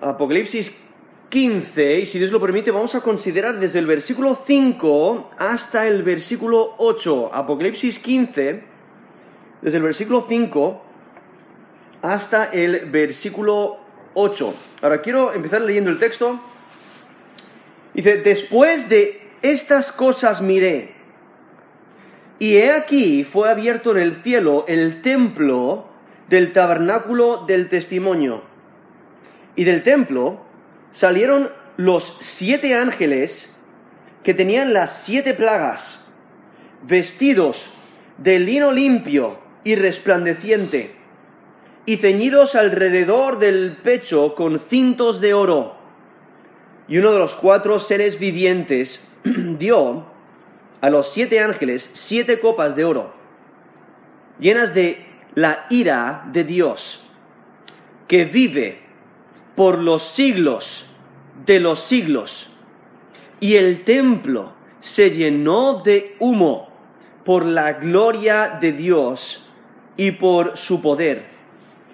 [0.00, 0.76] Apocalipsis
[1.28, 6.02] 15, y si Dios lo permite, vamos a considerar desde el versículo 5 hasta el
[6.02, 7.30] versículo 8.
[7.34, 8.62] Apocalipsis 15,
[9.60, 10.82] desde el versículo 5
[12.00, 13.78] hasta el versículo
[14.14, 14.54] 8.
[14.82, 16.40] Ahora quiero empezar leyendo el texto.
[17.92, 20.94] Dice, después de estas cosas miré,
[22.38, 25.88] y he aquí fue abierto en el cielo el templo
[26.28, 28.47] del tabernáculo del testimonio.
[29.58, 30.38] Y del templo
[30.92, 33.58] salieron los siete ángeles
[34.22, 36.12] que tenían las siete plagas,
[36.84, 37.66] vestidos
[38.18, 40.94] de lino limpio y resplandeciente,
[41.86, 45.74] y ceñidos alrededor del pecho con cintos de oro.
[46.86, 50.06] Y uno de los cuatro seres vivientes dio
[50.80, 53.12] a los siete ángeles siete copas de oro,
[54.38, 57.02] llenas de la ira de Dios,
[58.06, 58.86] que vive
[59.58, 60.86] por los siglos
[61.44, 62.50] de los siglos.
[63.40, 66.68] Y el templo se llenó de humo
[67.24, 69.50] por la gloria de Dios
[69.96, 71.24] y por su poder.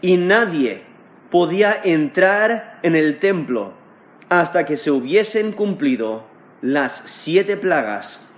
[0.03, 0.83] Y nadie
[1.31, 3.73] podía entrar en el templo
[4.29, 6.25] hasta que se hubiesen cumplido
[6.61, 8.29] las siete plagas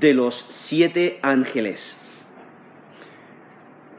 [0.00, 1.98] de los siete ángeles.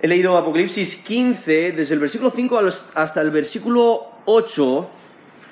[0.02, 2.60] He leído Apocalipsis 15 desde el versículo 5
[2.96, 4.90] hasta el versículo 8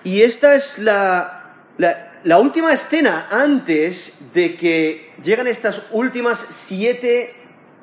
[0.04, 7.36] y esta es la, la, última escena antes de que llegan estas últimas siete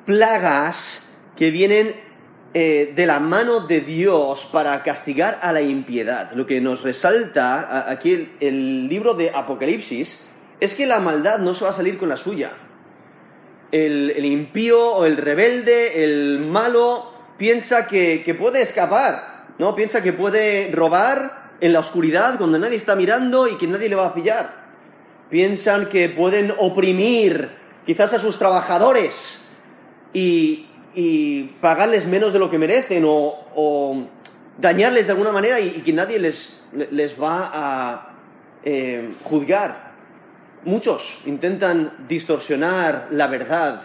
[0.05, 1.95] plagas que vienen
[2.53, 6.31] eh, de la mano de Dios para castigar a la impiedad.
[6.33, 10.25] Lo que nos resalta aquí el, el libro de Apocalipsis
[10.59, 12.51] es que la maldad no se va a salir con la suya
[13.71, 19.28] el, impío o el rebelde, el malo, piensa que, que puede escapar,
[19.59, 19.75] ¿no?
[19.75, 23.95] Piensa que puede robar en la oscuridad cuando nadie está mirando y que nadie le
[23.95, 24.69] va a pillar.
[25.29, 27.51] Piensan que pueden oprimir
[27.85, 29.45] quizás a sus trabajadores
[30.13, 30.65] y,
[31.61, 34.07] pagarles menos de lo que merecen o,
[34.57, 38.15] dañarles de alguna manera y, que nadie les, les va a
[38.63, 39.89] eh, juzgar.
[40.63, 43.81] Muchos intentan distorsionar la verdad,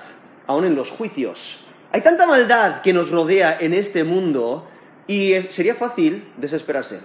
[0.46, 1.66] aún en los juicios.
[1.92, 4.68] Hay tanta maldad que nos rodea en este mundo
[5.06, 7.00] y sería fácil desesperarse.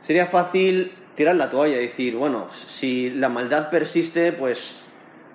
[0.00, 4.84] Sería fácil tirar la toalla y decir, bueno, si la maldad persiste, pues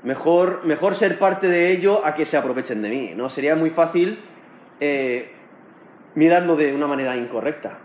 [0.03, 3.29] mejor, mejor ser parte de ello a que se aprovechen de mí, ¿no?
[3.29, 4.19] Sería muy fácil
[4.79, 5.31] eh,
[6.15, 7.79] mirarlo de una manera incorrecta.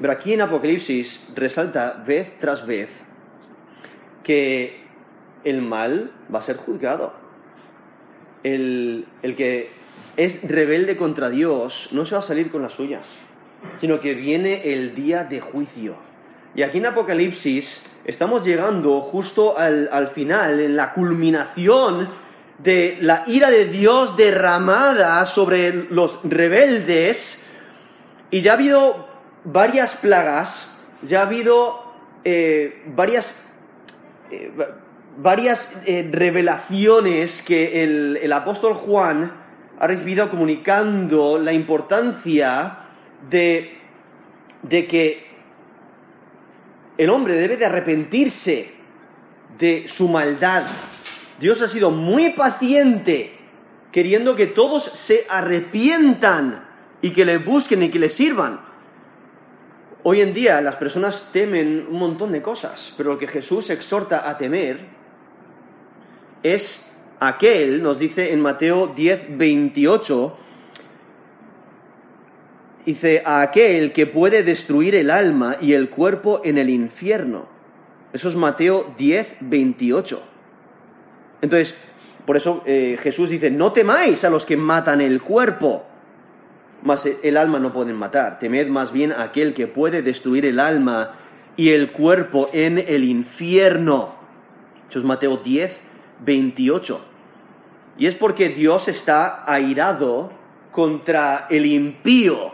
[0.00, 3.04] Pero aquí en Apocalipsis resalta vez tras vez
[4.22, 4.84] que
[5.44, 7.14] el mal va a ser juzgado.
[8.44, 9.06] El,
[9.36, 9.70] que
[10.18, 13.00] es rebelde contra Dios no se va a salir con la suya,
[13.80, 15.96] sino que viene el día de juicio.
[16.54, 22.10] Y aquí en Apocalipsis estamos llegando justo al, al final, en la culminación
[22.58, 27.46] de la ira de Dios derramada sobre los rebeldes.
[28.30, 29.08] Y ya ha habido
[29.44, 33.48] varias plagas, ya ha habido eh, varias
[34.30, 34.52] eh,
[35.18, 39.37] varias eh, revelaciones que el, apóstol Juan
[39.78, 42.78] ha recibido comunicando la importancia
[43.30, 43.78] de,
[44.62, 45.26] de que
[46.96, 48.72] el hombre debe de arrepentirse
[49.56, 50.64] de su maldad.
[51.38, 53.38] Dios ha sido muy paciente
[53.92, 56.66] queriendo que todos se arrepientan
[57.00, 58.60] y que le busquen y que le sirvan.
[60.02, 64.28] Hoy en día las personas temen un montón de cosas, pero lo que Jesús exhorta
[64.28, 64.86] a temer
[66.42, 70.38] es aquel, nos dice en Mateo 10, 28,
[72.86, 77.46] dice, a aquel que puede destruir el alma y el cuerpo en el infierno.
[78.12, 80.22] Eso es Mateo 10, 28.
[81.42, 81.76] Entonces,
[82.24, 85.84] por eso eh, Jesús dice, no temáis a los que matan el cuerpo
[86.82, 88.38] mas el alma no pueden matar.
[88.38, 91.16] Temed más bien a aquel que puede destruir el alma
[91.56, 94.14] y el cuerpo en el infierno.
[94.88, 95.80] Eso es Mateo 10,
[96.24, 97.07] 28.
[97.98, 100.30] Y es porque Dios está airado
[100.70, 102.52] contra el impío,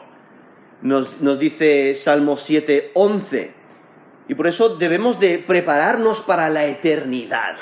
[0.81, 3.55] nos, nos dice Salmo 7, 11.
[4.26, 7.56] Y por eso debemos de prepararnos para la eternidad.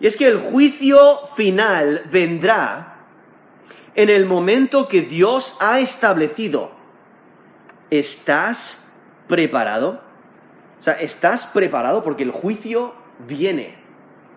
[0.00, 3.06] Y es que el juicio final vendrá
[3.96, 6.70] en el momento que Dios ha establecido.
[7.90, 8.92] ¿Estás
[9.26, 10.00] preparado?
[10.80, 12.04] O sea, ¿estás preparado?
[12.04, 12.94] Porque el juicio
[13.26, 13.76] viene,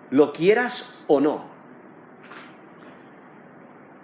[0.10, 1.51] lo quieras o no.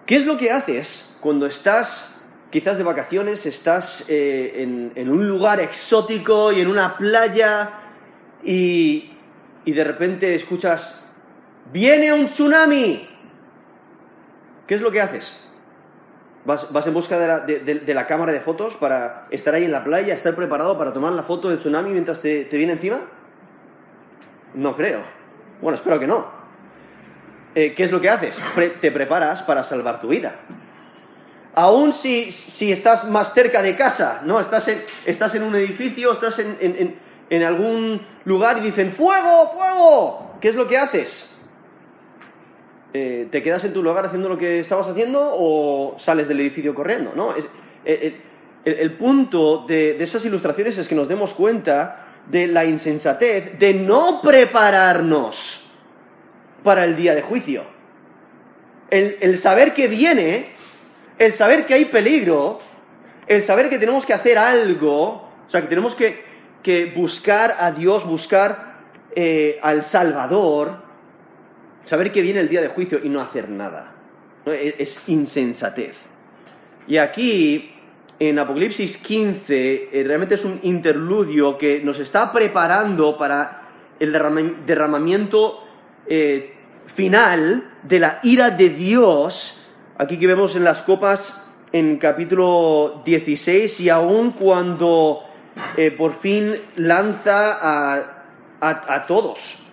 [0.08, 2.18] ¿Qué es lo que haces cuando estás
[2.50, 4.54] quizás de vacaciones, estás eh,
[4.96, 7.72] en, un lugar exótico y en una playa
[8.42, 9.12] y,
[9.66, 11.06] y de repente escuchas,
[11.74, 13.06] viene un tsunami.
[14.66, 15.44] ¿Qué es lo que haces?
[16.46, 19.72] ¿Vas, vas en busca de la, de la cámara de fotos para estar ahí en
[19.72, 23.02] la playa, estar preparado para tomar la foto del tsunami mientras te, te viene encima?
[24.54, 25.02] No creo.
[25.60, 26.37] Bueno, espero que no.
[27.58, 28.40] Eh, ¿Qué es lo que haces?
[28.80, 30.36] Te preparas para salvar tu vida.
[31.56, 34.38] Aún si, si estás más cerca de casa, ¿no?
[34.38, 36.96] Estás en, estás en un edificio, estás en-
[37.30, 39.50] en algún lugar y dicen ¡Fuego!
[39.56, 40.36] ¡Fuego!
[40.40, 41.30] ¿Qué es lo que haces?
[42.94, 46.74] Eh, ¿Te quedas en tu lugar haciendo lo que estabas haciendo o sales del edificio
[46.76, 47.12] corriendo?
[47.16, 47.34] ¿no?
[47.34, 47.50] Es-
[47.84, 48.20] eh,
[48.64, 53.58] el, el punto de, de esas ilustraciones es que nos demos cuenta de la insensatez
[53.58, 55.67] de no prepararnos
[56.62, 57.64] para el día de juicio.
[58.90, 60.46] El, saber que viene,
[61.18, 62.58] el saber que hay peligro,
[63.26, 66.22] el saber que tenemos que hacer algo, o sea, que tenemos que,
[66.62, 68.78] que buscar a Dios, buscar
[69.14, 70.82] eh, al Salvador,
[71.84, 73.94] saber que viene el día de juicio y no hacer nada.
[74.46, 74.52] ¿no?
[74.52, 75.96] Es, insensatez.
[76.86, 77.74] Y aquí,
[78.18, 83.68] en Apocalipsis 15, eh, realmente es un interludio que nos está preparando para
[84.00, 85.62] el derrama- derramamiento
[86.08, 86.54] eh,
[86.86, 89.66] final de la ira de Dios.
[89.98, 95.22] Aquí que vemos en las copas en capítulo 16 y aún cuando
[95.76, 98.24] eh, por fin lanza a,
[98.60, 99.64] a- todos,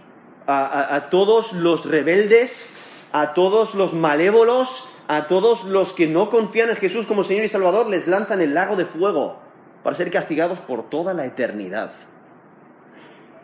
[0.47, 2.71] a- a todos los rebeldes,
[3.11, 7.49] a todos los malévolos, a todos los que no confían en Jesús como Señor y
[7.49, 9.39] Salvador, les lanzan el lago de fuego
[9.83, 11.91] para ser castigados por toda la eternidad.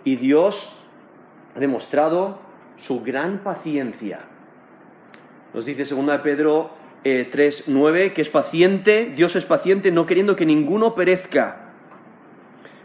[0.03, 0.73] Y Dios
[1.55, 2.39] ha demostrado
[2.81, 4.19] su gran paciencia.
[5.53, 6.71] Nos dice 2 de Pedro
[7.03, 11.73] eh, 3.9 que es paciente, Dios es paciente no queriendo que ninguno perezca,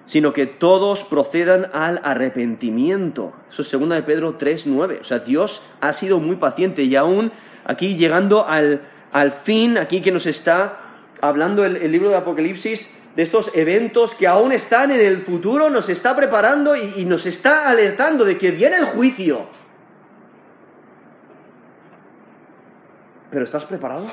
[0.04, 3.34] sino que todos procedan al arrepentimiento.
[3.50, 5.00] Eso es 2 de Pedro 3.9.
[5.00, 7.32] O sea, Dios ha sido muy paciente y aún
[7.64, 10.80] aquí llegando al, al fin, aquí que nos está
[11.20, 15.88] hablando el, libro de Apocalipsis, de estos eventos que aún están en el futuro, nos
[15.88, 19.55] está preparando y nos está alertando de que viene el juicio.
[23.30, 24.06] ¿Pero estás preparado?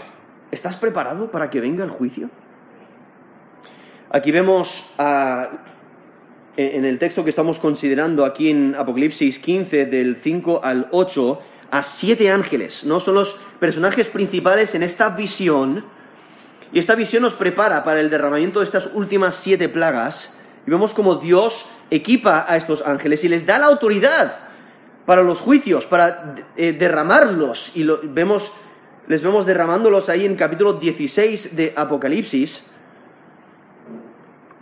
[0.52, 2.30] ¿Estás preparado para que venga el juicio?
[4.10, 5.50] Aquí vemos a,
[6.58, 11.40] en el texto que estamos considerando aquí en Apocalipsis 15, del 5 al 8,
[11.72, 13.00] a siete ángeles, ¿no?
[13.00, 15.86] Son los personajes principales en esta visión.
[16.72, 20.38] Y esta visión nos prepara para el derramamiento de estas últimas siete plagas.
[20.68, 24.50] Y vemos como Dios equipa a estos ángeles y les da la autoridad
[25.08, 27.76] para los juicios, para eh, derramarlos.
[27.76, 28.54] Y lo, vemos,
[29.08, 32.68] les vemos derramándolos ahí en capítulo 16 de Apocalipsis.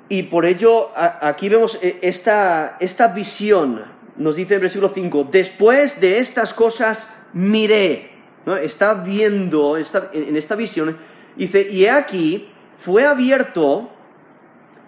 [0.10, 3.84] Y por ello aquí vemos eh, esta, esta visión,
[4.18, 8.12] nos dice el versículo 5, después de estas cosas miré,
[8.46, 8.58] ¿no?
[8.58, 10.98] está viendo está- en en esta visión,
[11.38, 12.50] dice, y aquí
[12.80, 13.90] fue abierto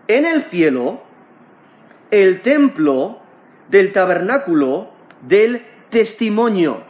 [0.08, 1.02] en el cielo
[2.12, 3.20] el templo
[3.70, 4.90] del tabernáculo
[5.22, 6.84] del testimonio.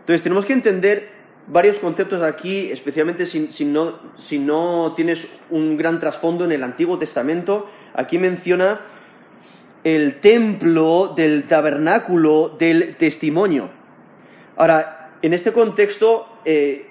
[0.00, 1.17] Entonces tenemos que entender
[1.48, 7.68] varios conceptos aquí, especialmente si, no, tienes un gran trasfondo en el Antiguo Testamento.
[7.94, 8.80] Aquí menciona
[9.84, 13.70] el templo del tabernáculo del testimonio.
[14.56, 16.86] Ahora, en este contexto, eh,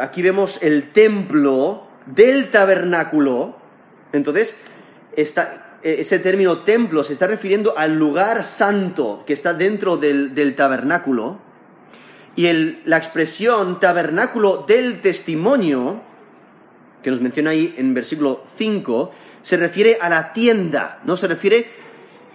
[0.00, 3.56] aquí vemos el templo del tabernáculo.
[4.12, 4.58] Entonces,
[5.16, 5.26] eh,
[5.82, 11.45] ese término templo se está refiriendo al lugar santo que está dentro del tabernáculo.
[12.36, 12.52] Y
[12.84, 16.02] la expresión tabernáculo del testimonio,
[17.02, 19.10] que nos menciona ahí en versículo 5,
[19.42, 21.66] se refiere a la tienda, no se refiere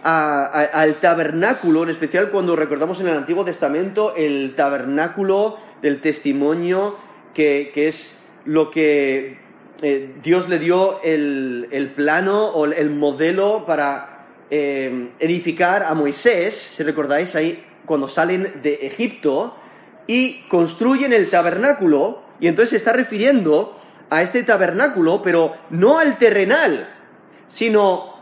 [0.01, 6.98] al tabernáculo, en especial cuando recordamos en el Antiguo Testamento el tabernáculo del testimonio,
[7.36, 9.38] que, es lo que
[9.84, 16.55] eh, Dios le dio el, el plano o el modelo para eh, edificar a Moisés,
[16.55, 19.55] si recordáis ahí, cuando salen de Egipto
[20.08, 23.79] y construyen el tabernáculo, y entonces se está refiriendo
[24.10, 26.89] a este tabernáculo, pero no al terrenal,
[27.48, 28.13] sino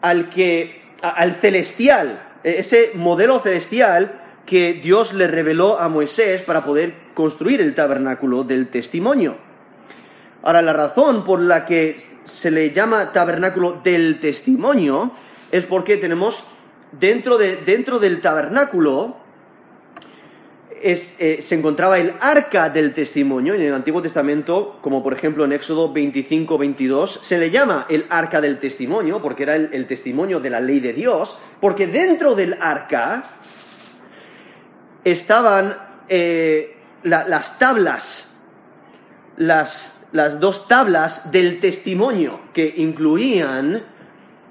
[0.00, 6.64] al que al celestial, e- ese modelo celestial que Dios le reveló a Moisés para
[6.64, 9.36] poder construir el tabernáculo del testimonio.
[10.42, 15.12] Ahora, la razón por la que se le llama tabernáculo del testimonio
[15.50, 16.44] es porque tenemos
[16.92, 19.16] dentro, de, dentro del tabernáculo
[20.82, 25.44] es, eh, se encontraba el arca del testimonio en el Antiguo Testamento, como por ejemplo
[25.44, 30.40] en Éxodo 25, 22, se le llama el arca del testimonio, porque era el, testimonio
[30.40, 33.38] de la ley de Dios, porque dentro del arca
[35.04, 35.76] estaban
[36.08, 38.42] eh, las tablas,
[39.36, 43.84] las, las dos tablas del testimonio, que incluían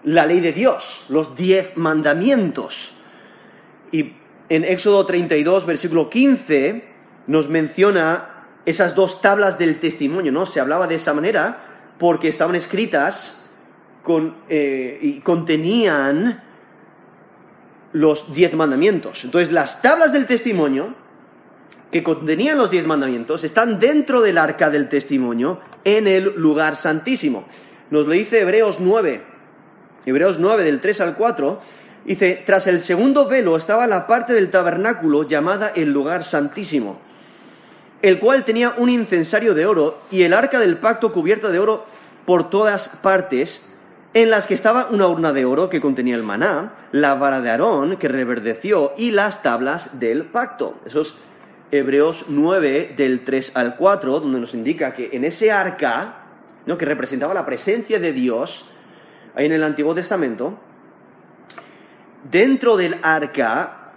[0.03, 2.95] la ley de Dios, los diez mandamientos.
[3.91, 4.20] Y
[4.51, 6.83] en Éxodo 32, versículo 15,
[7.27, 10.45] nos menciona esas dos tablas del testimonio, ¿no?
[10.45, 13.49] Se hablaba de esa manera porque estaban escritas
[14.03, 16.43] con, eh, y contenían
[17.93, 19.23] los diez mandamientos.
[19.23, 20.95] Entonces, las tablas del testimonio
[21.89, 27.47] que contenían los diez mandamientos están dentro del arca del testimonio en el lugar santísimo.
[27.89, 29.23] Nos lo dice Hebreos 9,
[30.05, 31.61] Hebreos 9 del 3 al 4,
[32.05, 36.99] Dice, tras el segundo velo estaba la parte del tabernáculo llamada el lugar santísimo,
[38.01, 41.85] el cual tenía un incensario de oro y el arca del pacto cubierta de oro
[42.25, 43.67] por todas partes,
[44.13, 47.49] en las que estaba una urna de oro que contenía el maná, la vara de
[47.49, 50.75] Aarón que reverdeció y las tablas del pacto.
[50.85, 51.17] Esos
[51.71, 56.25] Hebreos 9 del 3 al 4, donde nos indica que en ese arca,
[56.65, 56.77] ¿no?
[56.77, 58.69] que representaba la presencia de Dios,
[59.35, 60.59] ahí en el Antiguo Testamento,
[62.29, 63.93] Dentro del arca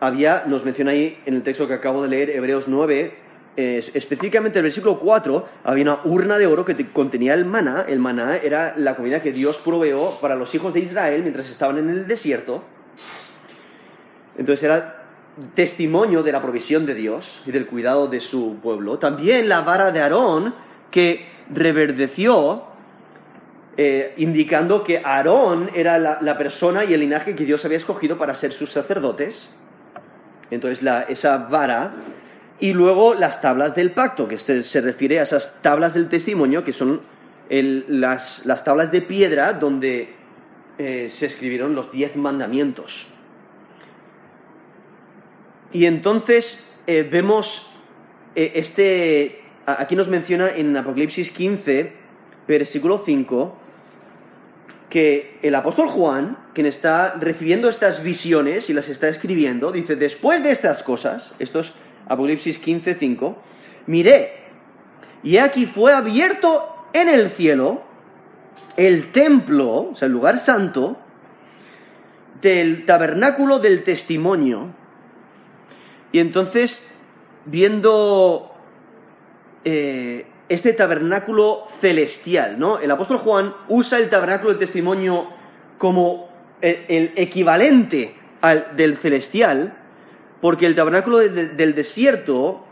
[0.00, 3.14] había, nos menciona ahí en el texto que acabo de leer, Hebreos 9,
[3.56, 7.84] específicamente el versículo 4, había una urna de oro que contenía el maná.
[7.86, 11.78] El maná era la comida que Dios proveó para los hijos de Israel mientras estaban
[11.78, 12.64] en el desierto.
[14.38, 15.04] Entonces era
[15.54, 18.98] testimonio de la provisión de Dios y del cuidado de su pueblo.
[18.98, 20.54] También la vara de Aarón
[20.90, 22.64] que reverdeció
[23.76, 28.34] eh, indicando que Aarón era la, persona y el linaje que Dios había escogido para
[28.34, 29.48] ser sus sacerdotes.
[30.50, 31.94] Entonces, esa vara.
[32.58, 36.72] Y luego las tablas del pacto, que se, refiere a esas tablas del testimonio, que
[36.72, 37.00] son
[37.48, 40.14] las, tablas de piedra donde
[40.76, 43.14] eh, se escribieron los diez mandamientos.
[45.72, 47.72] Y entonces eh, vemos
[48.34, 49.42] este.
[49.66, 51.99] Aquí nos menciona en Apocalipsis 15,
[52.58, 53.54] versículo 5,
[54.88, 60.42] que el apóstol Juan, quien está recibiendo estas visiones y las está escribiendo, dice, después
[60.42, 61.74] de estas cosas, esto es
[62.08, 63.38] Apocalipsis 15, 5,
[63.86, 64.40] miré,
[65.22, 67.82] y aquí fue abierto en el cielo
[68.76, 70.96] el templo, o sea, el lugar santo,
[72.40, 74.68] del tabernáculo del testimonio.
[76.12, 76.88] Y entonces,
[77.44, 78.54] viendo
[79.64, 82.80] eh, este tabernáculo celestial, ¿no?
[82.80, 85.28] El apóstol Juan usa el tabernáculo de testimonio
[85.78, 86.28] como
[86.60, 89.78] el, equivalente al del celestial,
[90.40, 92.64] porque el tabernáculo del desierto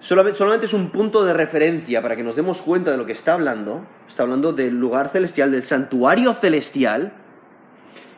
[0.00, 3.34] solamente, es un punto de referencia para que nos demos cuenta de lo que está
[3.34, 3.84] hablando.
[4.08, 7.12] Está hablando del lugar celestial, del santuario celestial,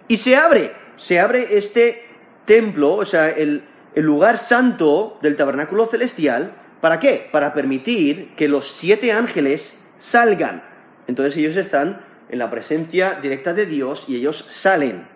[0.06, 2.06] y se abre, se abre este
[2.44, 3.64] templo, o sea, el
[3.96, 7.28] lugar santo del tabernáculo celestial, ¿Para qué?
[7.32, 10.62] Para permitir que los siete ángeles salgan.
[11.06, 15.08] Entonces ellos están en la presencia directa de Dios y ellos salen.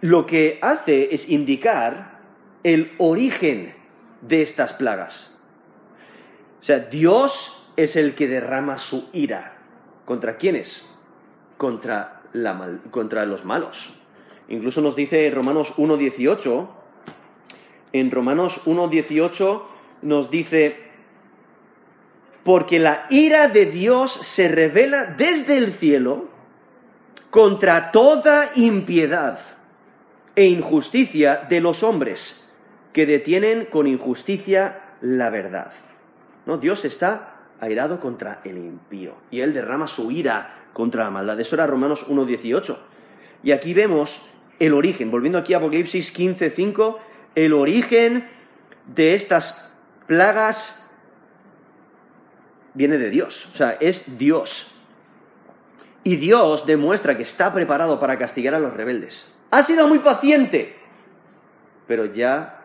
[0.00, 2.20] Lo que hace es indicar
[2.62, 3.74] el origen
[4.20, 5.40] de estas plagas.
[6.60, 9.56] O sea, Dios es el que derrama su ira.
[10.04, 10.92] ¿Contra quiénes?
[11.56, 13.94] Contra, la contra los malos.
[14.48, 16.68] Incluso nos dice Romanos 1.18,
[17.92, 19.75] en Romanos 1.18
[20.06, 20.76] nos dice,
[22.44, 26.28] porque la ira de Dios se revela desde el cielo
[27.30, 29.38] contra toda impiedad
[30.36, 32.48] e injusticia de los hombres
[32.92, 35.72] que detienen con injusticia la verdad.
[36.46, 36.56] ¿No?
[36.56, 41.40] Dios está airado contra el impío y él derrama su ira contra la maldad.
[41.40, 42.76] Eso era Romanos 1.18.
[43.42, 46.96] Y aquí vemos el origen, volviendo aquí a Apocalipsis 15.5,
[47.34, 48.28] el origen
[48.94, 49.65] de estas
[50.06, 50.86] plagas
[52.74, 54.72] viene de Dios, o sea, es Dios.
[56.04, 59.34] Y Dios demuestra que está preparado para castigar a los rebeldes.
[59.50, 60.76] Ha sido muy paciente,
[61.86, 62.60] pero ya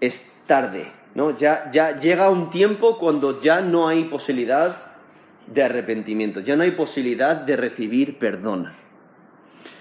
[0.00, 1.36] es tarde, ¿no?
[1.36, 4.84] Ya, ya llega un tiempo cuando ya no hay posibilidad
[5.46, 8.72] de arrepentimiento, ya no hay posibilidad de recibir perdón.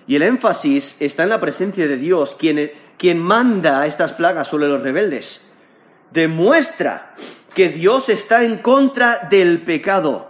[0.07, 4.67] Y el énfasis está en la presencia de Dios, quien, quien manda estas plagas sobre
[4.67, 5.46] los rebeldes
[6.11, 7.15] demuestra
[7.53, 10.29] que Dios está en contra del pecado.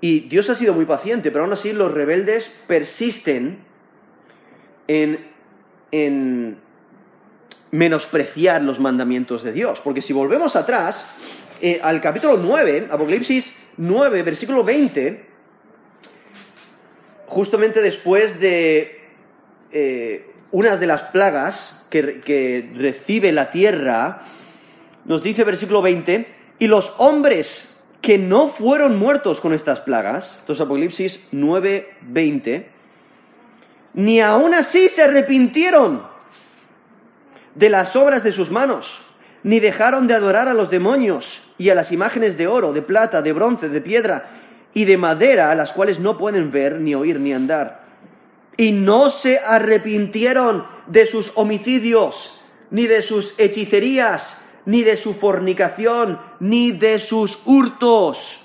[0.00, 3.60] Y Dios ha sido muy paciente, pero aún así los rebeldes persisten
[4.88, 5.30] en,
[5.92, 6.58] en,
[7.70, 9.80] menospreciar los mandamientos de Dios.
[9.80, 11.08] Porque si volvemos atrás,
[11.60, 15.24] eh, al capítulo 9, Apocalipsis 9, versículo 20,
[17.26, 19.00] justamente después de
[19.70, 24.20] eh, unas de las plagas que, recibe la tierra,
[25.04, 26.28] nos dice versículo 20,
[26.58, 32.70] y los hombres que no fueron muertos con estas plagas, esto es Apocalipsis 9, 20,
[33.94, 36.02] ni aún así se arrepintieron
[37.54, 39.02] de las obras de sus manos,
[39.42, 43.22] ni dejaron de adorar a los demonios y a las imágenes de oro, de plata,
[43.22, 44.30] de bronce, de piedra
[44.74, 47.81] y de madera, a las cuales no pueden ver, ni oír, ni andar.
[48.56, 56.20] Y no se arrepintieron de sus homicidios, ni de sus hechicerías, ni de su fornicación,
[56.40, 58.42] ni de sus hurtos.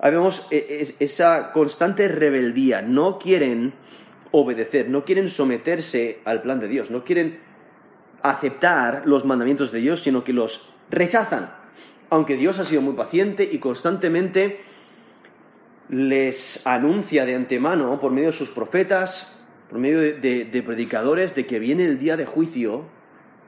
[0.00, 2.82] Ahí vemos e, esa constante rebeldía.
[2.82, 3.74] No quieren
[4.30, 7.40] obedecer, no quieren someterse al plan de Dios, no quieren
[8.22, 11.54] aceptar los mandamientos de Dios, sino que los rechazan.
[12.10, 14.60] Aunque Dios ha sido muy paciente y constantemente
[15.88, 21.58] les anuncia de antemano, por medio de sus profetas, por medio de, predicadores, de que
[21.58, 22.84] viene el día de juicio,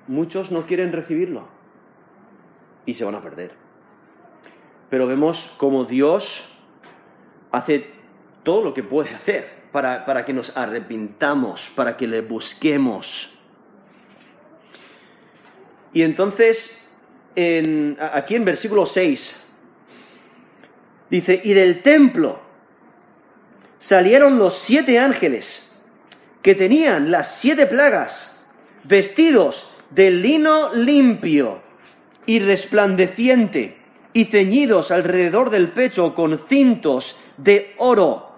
[0.07, 1.49] muchos no quieren recibirlo
[2.87, 3.53] y se van a perder.
[4.89, 6.59] Pero vemos cómo Dios
[7.53, 7.91] hace
[8.43, 13.39] todo lo que puede hacer para, que nos arrepintamos, para que le busquemos.
[15.93, 16.89] Y entonces,
[17.35, 19.40] aquí en versículo 6,
[21.11, 22.41] dice, y del templo
[23.79, 25.73] salieron los siete ángeles
[26.43, 28.43] que tenían las siete plagas,
[28.85, 31.63] vestidos de lino limpio
[32.27, 33.77] y resplandeciente,
[34.13, 38.31] y ceñidos alrededor del pecho con cintos de oro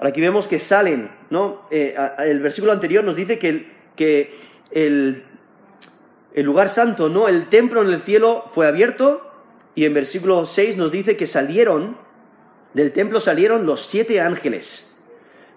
[0.00, 1.66] Ahora aquí vemos que salen, ¿no?
[1.70, 4.32] Eh, el versículo anterior nos dice que, que
[4.70, 5.24] el,
[6.32, 7.28] el lugar santo, ¿no?
[7.28, 9.29] El templo en el cielo fue abierto
[9.74, 11.96] y en versículo 6 nos dice que salieron,
[12.74, 14.96] del templo salieron los siete ángeles.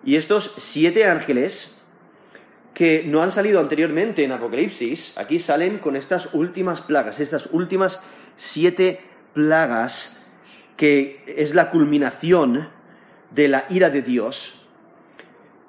[0.06, 1.78] Y estos siete ángeles
[2.74, 8.04] que no han salido anteriormente en Apocalipsis, aquí salen con estas últimas plagas, estas últimas
[8.36, 9.02] siete
[9.34, 10.24] plagas
[10.76, 12.70] que es la culminación
[13.32, 14.66] de la ira de Dios.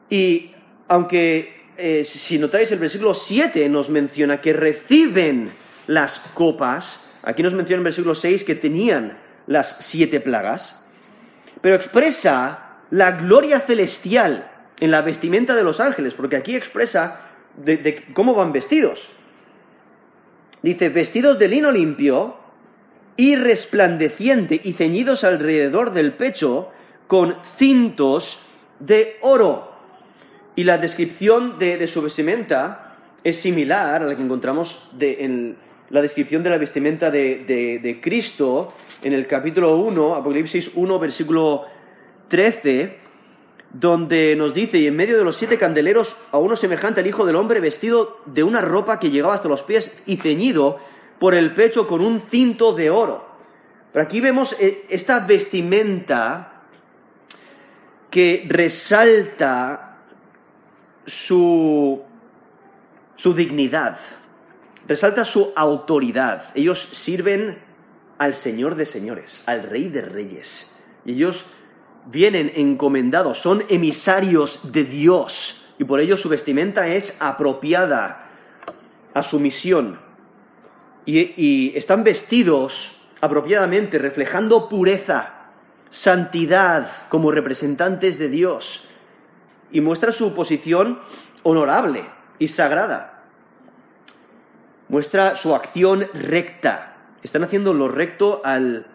[0.09, 0.53] Y
[0.89, 5.53] aunque eh, si notáis el versículo 7 nos menciona que reciben
[5.87, 10.87] las copas, aquí nos menciona el versículo 6 que tenían las siete plagas,
[11.61, 17.21] pero expresa la gloria celestial en la vestimenta de los ángeles, porque aquí expresa
[17.57, 19.11] de cómo van vestidos.
[20.63, 22.39] Dice, vestidos de lino limpio
[23.17, 26.71] y resplandeciente y ceñidos alrededor del pecho
[27.07, 28.47] con cintos
[28.81, 29.73] de oro.
[30.57, 35.57] Y la descripción de, su vestimenta es similar a la que encontramos en
[35.95, 41.67] la descripción de la vestimenta de, Cristo en el capítulo 1, Apocalipsis 1, versículo
[42.27, 42.99] 13,
[43.73, 47.25] donde nos dice, y en medio de los siete candeleros, a uno semejante al Hijo
[47.25, 50.81] del Hombre, vestido de una ropa que llegaba hasta los pies y ceñido
[51.21, 53.29] por el pecho con un cinto de oro.
[53.93, 56.65] Pero aquí vemos eh, esta vestimenta
[58.11, 59.99] que resalta
[61.07, 62.03] su,
[63.15, 63.97] su dignidad,
[64.87, 66.45] resalta su autoridad.
[66.55, 67.59] Ellos sirven
[68.19, 70.77] al Señor de señores, al Rey de reyes.
[71.05, 71.47] Y ellos
[72.07, 75.75] vienen encomendados, son emisarios de Dios.
[75.79, 78.31] Y por ello su vestimenta es apropiada
[79.13, 80.01] a su misión.
[81.07, 85.35] Y, y están vestidos apropiadamente, reflejando pureza,
[85.91, 88.89] santidad como representantes de Dios
[89.71, 91.01] y muestra su posición
[91.43, 92.07] honorable
[92.39, 93.14] y sagrada.
[94.89, 96.97] Muestra su acción recta.
[97.23, 98.87] Están haciendo lo recto al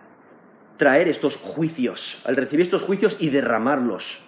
[0.78, 4.24] traer estos juicios, al recibir estos juicios y derramarlos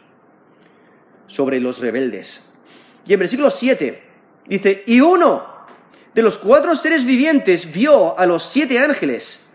[1.28, 2.50] sobre los rebeldes.
[3.06, 4.04] Y en versículo 7
[4.48, 5.46] dice, y uno
[6.14, 9.52] de los cuatro seres vivientes vio a los siete ángeles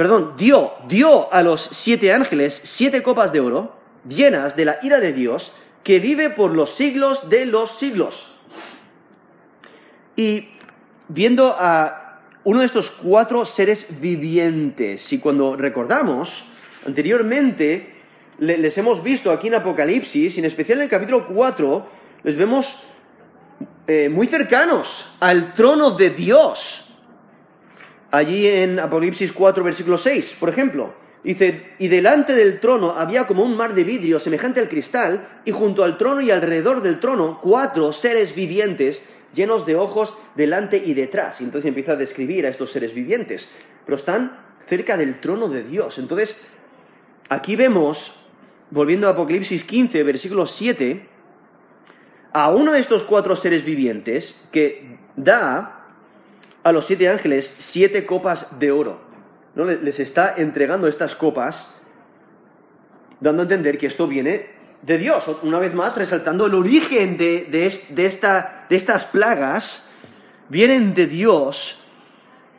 [0.00, 3.76] perdón, dio, dio a los siete ángeles siete copas de oro
[4.08, 5.52] llenas de la ira de Dios
[5.84, 8.34] que vive por los siglos de los siglos.
[10.16, 10.48] Y
[11.10, 16.46] viendo a uno de estos cuatro seres vivientes, y cuando recordamos,
[16.86, 18.00] anteriormente
[18.38, 21.86] les hemos visto aquí en Apocalipsis, y en especial en el capítulo 4,
[22.22, 22.84] les vemos
[23.86, 26.86] eh, muy cercanos al trono de Dios
[28.10, 30.94] allí en Apocalipsis 4, versículo 6, por ejemplo.
[31.22, 35.50] Dice, y delante del trono había como un mar de vidrio semejante al cristal, y
[35.50, 40.94] junto al trono y alrededor del trono cuatro seres vivientes llenos de ojos delante y
[40.94, 41.40] detrás.
[41.40, 43.50] Y entonces empieza a describir a estos seres vivientes,
[43.84, 45.98] pero están cerca del trono de Dios.
[45.98, 46.46] Entonces,
[47.28, 48.26] aquí vemos,
[48.70, 51.08] volviendo a Apocalipsis 15, versículo 7,
[52.32, 55.88] a uno de estos cuatro seres vivientes que da
[56.62, 59.00] a los siete ángeles siete copas de oro.
[59.54, 59.64] ¿no?
[59.64, 61.76] Les está entregando estas copas,
[63.20, 67.44] dando a entender que esto viene de Dios, una vez más resaltando el origen de,
[67.44, 69.90] de, esta, de estas plagas,
[70.48, 71.84] vienen de Dios,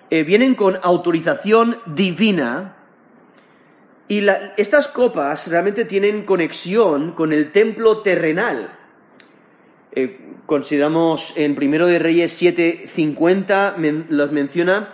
[0.09, 2.77] eh, vienen con autorización divina,
[4.07, 8.77] y estas copas realmente tienen conexión con el templo terrenal.
[9.93, 14.93] Eh, consideramos en Primero de Reyes 7.50, los menciona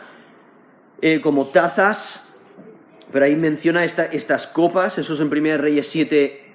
[1.01, 2.37] eh, como tazas,
[3.11, 6.46] pero ahí menciona estas copas, eso es en Primero de Reyes 7,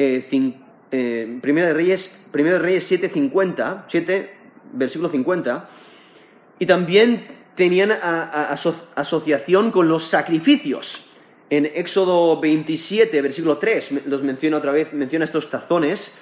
[0.00, 0.54] eh,
[0.92, 3.10] eh, Primera de Reyes, Primera de Reyes 7,
[3.88, 4.34] 7,
[4.72, 5.68] versículo 50,
[6.58, 11.06] y también tenían asociación con los sacrificios.
[11.50, 16.14] En Éxodo 27, versículo 3, los menciona otra vez, menciona estos tazones,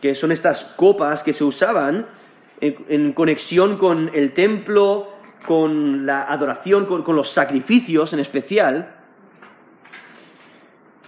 [0.00, 2.06] que son estas copas que se usaban
[2.60, 5.12] en, conexión con el templo,
[5.46, 9.01] con la adoración, con los sacrificios en especial.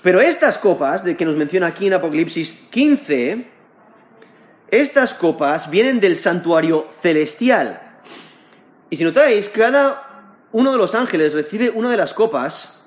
[0.04, 3.46] Pero estas copas, de que nos menciona aquí en Apocalipsis 15,
[4.68, 7.80] estas copas vienen del santuario celestial.
[8.90, 12.84] Y si notáis, cada uno de los ángeles recibe una de las copas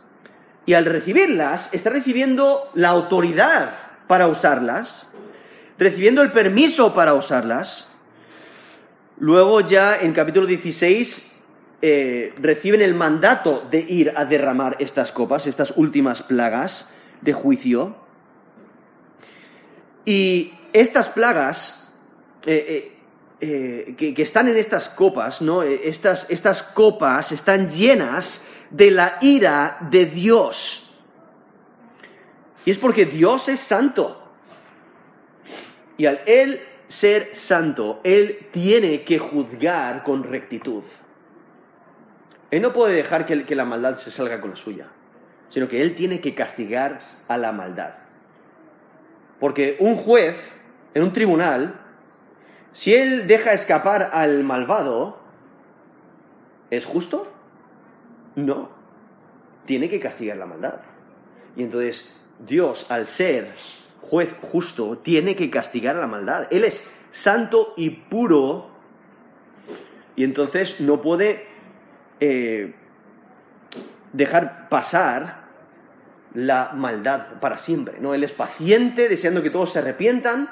[0.68, 3.72] y al recibirlas está recibiendo la autoridad
[4.06, 5.08] para usarlas,
[5.80, 7.88] recibiendo el permiso para usarlas.
[9.18, 11.32] Luego ya en capítulo 16
[11.82, 17.96] eh, reciben el mandato de ir a derramar estas copas, estas últimas plagas de juicio.
[20.06, 21.92] Y estas plagas
[22.46, 22.94] eh,
[23.42, 25.64] eh, eh, que, están en estas copas, ¿no?
[25.64, 30.96] Estas, estas copas están llenas de la ira de Dios.
[32.66, 34.24] Y es porque Dios es santo.
[35.98, 40.84] Y al Él ser santo, Él tiene que juzgar con rectitud.
[42.50, 44.88] Él no puede dejar que la maldad se salga con la suya
[45.50, 47.96] sino que Él tiene que castigar a la maldad.
[49.40, 50.52] Porque un juez
[50.94, 51.80] en un tribunal,
[52.72, 55.20] si Él deja escapar al malvado,
[56.70, 57.32] ¿es justo?
[58.36, 58.70] No.
[59.66, 60.82] Tiene que castigar la maldad.
[61.56, 63.54] Y entonces Dios, al ser
[64.02, 66.48] juez justo, tiene que castigar a la maldad.
[66.52, 68.70] Él es santo y puro
[70.16, 71.46] y entonces no puede
[72.20, 72.74] eh,
[74.14, 75.37] dejar pasar
[76.38, 77.98] la maldad para siempre.
[78.00, 78.14] ¿no?
[78.14, 80.52] Él es paciente, deseando que todos se arrepientan,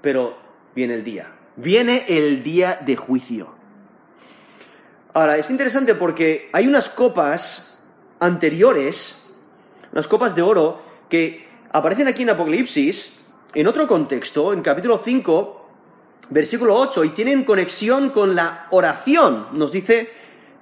[0.00, 0.38] pero
[0.76, 1.32] viene el día.
[1.56, 3.52] Viene el día de juicio.
[5.12, 7.80] Ahora, es interesante porque hay unas copas
[8.20, 9.32] anteriores,
[9.90, 15.68] unas copas de oro, que aparecen aquí en Apocalipsis, en otro contexto, en capítulo 5,
[16.28, 19.48] versículo 8, y tienen conexión con la oración.
[19.50, 20.12] Nos dice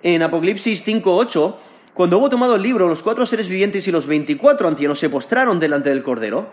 [0.02, 1.60] en Apocalipsis 5, 8,
[1.98, 5.58] cuando hubo tomado el libro, los cuatro seres vivientes y los veinticuatro ancianos se postraron
[5.58, 6.46] delante del Cordero.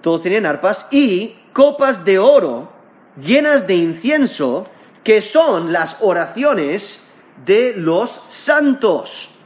[0.00, 2.72] Todos tenían arpas y copas de oro
[3.16, 4.66] llenas de incienso,
[5.04, 7.06] que son las oraciones
[7.44, 9.36] de los santos.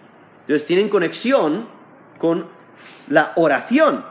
[0.41, 1.69] Entonces tienen conexión
[2.17, 2.47] con
[3.11, 4.03] la oración.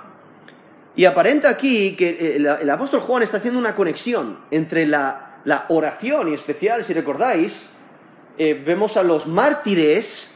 [0.96, 5.38] Y aparenta aquí que eh, el, apóstol Juan está haciendo una conexión entre la,
[5.70, 7.72] oración, y especial, si recordáis,
[8.38, 10.36] eh, vemos a los mártires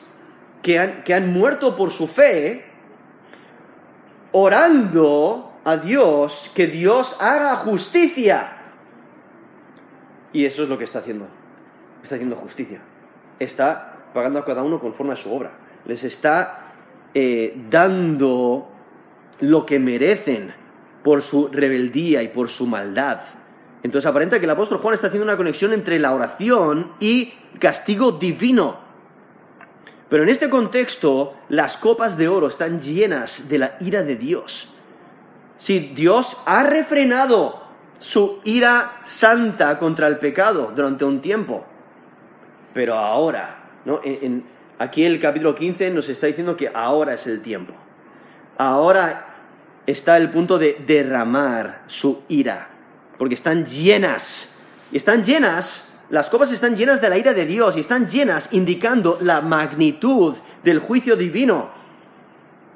[0.64, 2.66] que han, muerto por su fe,
[4.32, 8.58] orando a Dios que Dios haga justicia.
[10.32, 11.28] Y eso es lo que está haciendo.
[12.02, 12.82] Está haciendo justicia.
[13.40, 15.52] Está pagando a cada uno conforme a su obra.
[15.86, 16.72] Les está
[17.14, 18.70] eh, dando
[19.42, 20.54] lo que merecen
[21.04, 23.20] por su rebeldía y por su maldad.
[23.84, 28.14] Entonces aparenta que el apóstol Juan está haciendo una conexión entre la oración y castigo
[28.14, 28.83] divino.
[30.10, 34.74] Pero en este contexto, las copas de oro están llenas de la ira de Dios.
[35.58, 37.64] Si Dios ha refrenado
[38.00, 41.66] su ira santa contra el pecado durante un tiempo,
[42.74, 44.02] pero ahora, ¿no?
[44.04, 44.44] En,
[44.78, 47.74] aquí el capítulo 15 nos está diciendo que ahora es el tiempo.
[48.58, 49.36] Ahora
[49.86, 52.70] está el punto de derramar su ira,
[53.18, 54.60] porque están llenas,
[54.92, 58.50] y están llenas las copas están llenas de la ira de Dios y están llenas
[58.54, 61.72] indicando la magnitud del juicio divino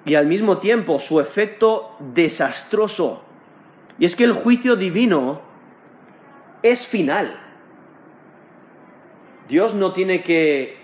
[0.05, 3.21] y al mismo tiempo su efecto desastroso.
[3.99, 5.43] Y es que el juicio divino
[6.63, 7.39] es final.
[9.47, 10.77] Dios no tiene que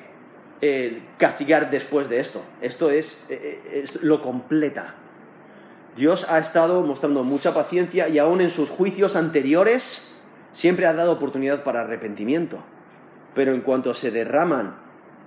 [0.61, 2.43] eh, castigar después de esto.
[2.61, 4.93] Esto es, eh, eh, es lo completa.
[5.95, 10.12] Dios ha estado mostrando mucha paciencia y aún en sus juicios anteriores
[10.53, 12.63] siempre ha dado oportunidad para arrepentimiento.
[13.35, 14.77] Pero en cuanto se derraman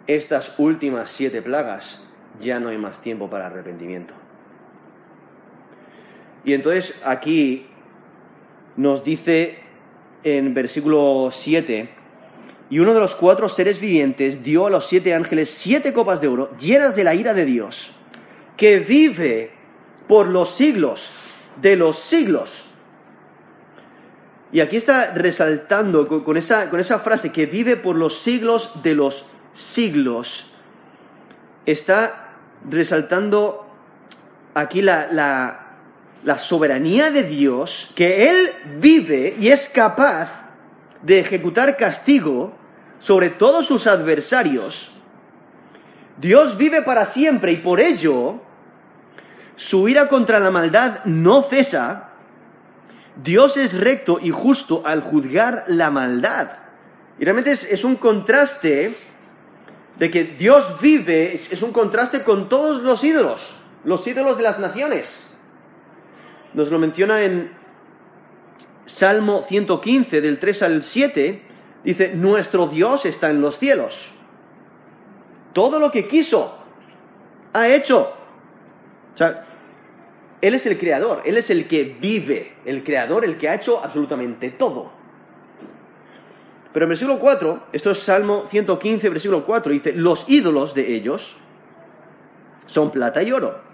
[0.06, 2.08] estas últimas siete plagas,
[2.40, 4.14] ya no hay más tiempo para arrepentimiento.
[6.44, 7.66] Y entonces aquí
[8.76, 9.58] nos dice
[10.22, 11.90] en versículo 7,
[12.68, 16.28] y uno de los cuatro seres vivientes dio a los siete ángeles siete copas de
[16.28, 17.92] oro llenas de la ira de Dios,
[18.56, 19.50] que vive
[20.08, 21.12] por los siglos
[21.60, 22.65] de los siglos.
[24.52, 28.94] Y aquí está resaltando con, esa, con esa frase, que vive por los siglos de
[28.94, 30.52] los siglos.
[31.66, 32.30] Está
[32.68, 33.66] resaltando
[34.54, 35.66] aquí la, la,
[36.24, 40.46] la soberanía de Dios, que Él vive y es capaz
[41.02, 42.54] de ejecutar castigo
[42.98, 44.92] sobre todos sus adversarios,
[46.18, 48.40] Dios vive para siempre y por ello
[49.54, 52.10] su ira contra la maldad no cesa.
[53.22, 56.48] Dios es recto y justo al juzgar la maldad.
[57.18, 58.94] Y realmente es, un contraste
[59.98, 64.58] de que Dios vive, es un contraste con todos los ídolos, los ídolos de las
[64.58, 65.30] naciones.
[66.52, 67.52] Nos lo menciona en
[68.84, 71.42] Salmo 115, del 3 al 7,
[71.84, 74.12] dice, nuestro Dios está en los cielos.
[75.54, 76.58] Todo lo que quiso,
[77.54, 78.12] ha hecho.
[79.14, 79.46] O sea,
[80.40, 83.82] Él es el creador, Él es el que vive, el creador, el que ha hecho
[83.82, 84.92] absolutamente todo.
[86.72, 91.36] Pero en versículo 4, esto es Salmo 115, versículo 4, dice, los ídolos de ellos
[92.66, 93.66] son plata y oro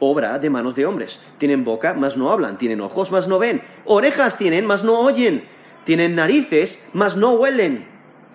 [0.00, 1.22] obra de manos de hombres.
[1.38, 2.58] Tienen boca, mas no hablan.
[2.58, 3.62] Tienen ojos, mas no ven.
[3.84, 5.44] Orejas tienen, mas no oyen.
[5.84, 7.86] Tienen narices, mas no huelen.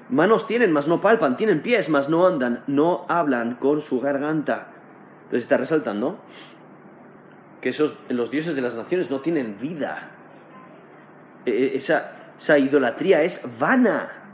[0.10, 1.36] Manos tienen, mas no palpan.
[1.36, 2.64] Tienen pies, mas no andan.
[2.68, 4.68] No hablan con su garganta.
[5.24, 6.20] Entonces está resaltando
[7.66, 10.12] que esos, los dioses de las naciones no tienen vida.
[11.48, 14.26] E, e, esa, esa idolatría es vana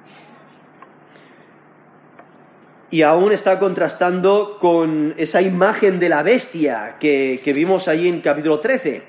[2.89, 8.59] y aún está contrastando con esa imagen de la bestia que, vimos ahí en capítulo
[8.59, 9.01] 13.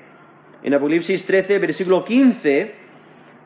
[0.63, 2.75] En Apocalipsis 13, versículo 15,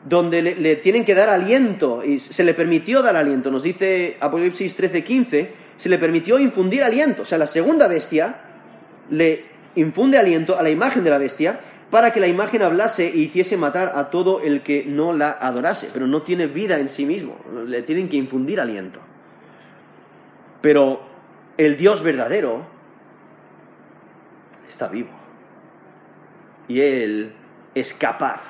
[0.08, 4.76] donde le, tienen que dar aliento, y se le permitió dar aliento, nos dice Apocalipsis
[4.76, 8.42] 13, 15, se le permitió infundir aliento, o sea, la segunda bestia
[9.10, 11.60] le infunde aliento a la imagen de la bestia
[11.90, 15.88] para que la imagen hablase e hiciese matar a todo el que no la adorase,
[15.92, 19.00] pero no tiene vida en sí mismo, le tienen que infundir aliento.
[20.60, 21.02] Pero
[21.56, 22.66] el Dios verdadero
[24.68, 25.10] está vivo.
[26.68, 27.32] Y Él
[27.74, 28.42] es capaz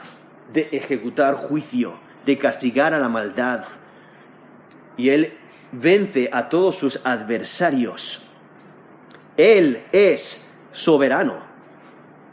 [0.53, 3.65] de ejecutar juicio, de castigar a la maldad.
[4.97, 5.35] Y Él
[5.71, 8.29] vence a todos sus adversarios.
[9.37, 10.48] Él es
[10.79, 11.35] soberano.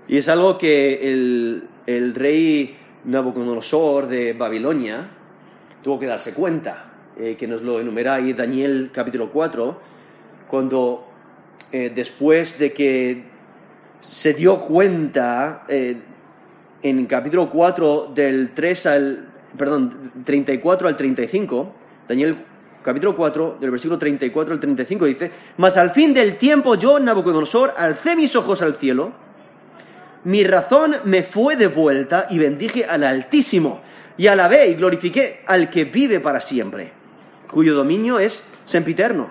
[0.08, 5.10] Y es algo que el, el rey Nabucodonosor de Babilonia
[5.82, 6.92] tuvo que darse cuenta.
[7.18, 9.80] Eh, que nos lo enumera ahí Daniel capítulo 4,
[10.50, 11.08] cuando
[11.72, 13.24] eh, después de que
[14.02, 15.96] se dio cuenta eh,
[16.82, 21.74] en capítulo 4 del 3 al, perdón, 34 al 35,
[22.10, 22.36] Daniel
[22.86, 27.74] capítulo 4, del versículo 34 al 35 dice, Mas al fin del tiempo yo, Nabucodonosor,
[27.76, 29.12] alcé mis ojos al cielo,
[30.24, 33.82] mi razón me fue devuelta y bendije al Altísimo,
[34.18, 36.94] y alabé y glorifiqué al que vive para siempre
[37.56, 39.30] cuyo dominio es sempiterno,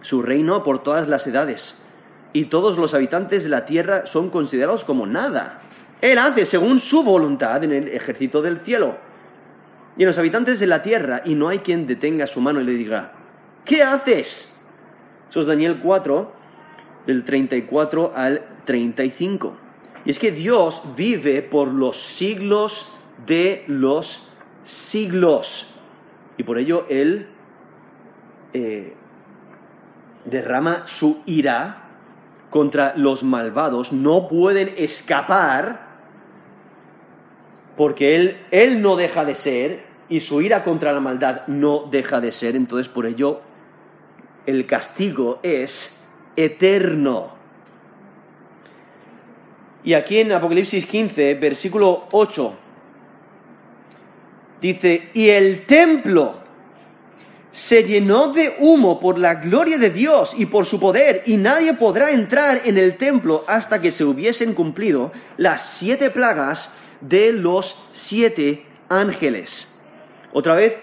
[0.00, 1.80] su reino por todas las edades,
[2.32, 5.60] y todos los habitantes de la tierra son considerados como nada.
[6.00, 8.96] Él hace según su voluntad en el ejército del cielo.
[10.00, 12.64] Y en los habitantes de la tierra, y no hay quien detenga su mano y
[12.64, 13.12] le diga,
[13.66, 14.50] ¿qué haces?
[15.28, 16.32] Eso es Daniel 4,
[17.06, 19.58] del 34 al 35.
[20.06, 24.32] Y es que Dios vive por los siglos de los
[24.62, 25.74] siglos.
[26.38, 27.28] Y por ello Él
[28.54, 28.94] eh,
[30.24, 31.90] derrama su ira
[32.48, 33.92] contra los malvados.
[33.92, 35.90] No pueden escapar
[37.76, 42.20] porque él, él no deja de ser y su ira contra la maldad no deja
[42.20, 42.56] de ser.
[42.56, 43.40] Entonces por ello
[44.44, 47.38] el castigo es eterno.
[49.82, 52.54] Y aquí en Apocalipsis 15, versículo 8,
[54.60, 56.34] Dice, y el templo
[57.50, 61.74] se llenó de humo por la gloria de Dios y por su poder, y nadie
[61.74, 67.88] podrá entrar en el templo hasta que se hubiesen cumplido las siete plagas de los
[67.92, 69.69] siete ángeles.
[70.32, 70.78] Otra vez,